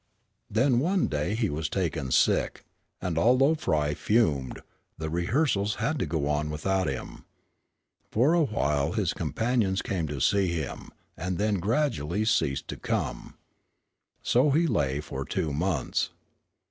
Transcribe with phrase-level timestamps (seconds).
[0.49, 2.65] Then one day he was taken sick,
[3.03, 4.63] and although Frye fumed,
[4.97, 7.23] the rehearsals had to go on without him.
[8.09, 13.35] For awhile his companions came to see him, and then they gradually ceased to come.
[14.23, 16.09] So he lay for two months.